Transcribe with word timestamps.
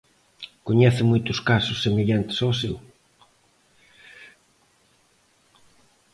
Coñece 0.67 1.01
moitos 1.11 1.39
casos 1.49 1.77
semellantes 1.85 2.37
ao 2.39 2.53
seu? 2.61 2.75